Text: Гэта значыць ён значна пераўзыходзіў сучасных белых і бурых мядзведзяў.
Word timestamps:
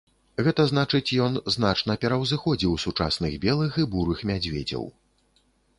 Гэта 0.45 0.63
значыць 0.71 1.17
ён 1.25 1.35
значна 1.57 1.97
пераўзыходзіў 2.07 2.73
сучасных 2.87 3.39
белых 3.45 3.71
і 3.83 3.89
бурых 3.95 4.29
мядзведзяў. 4.33 4.83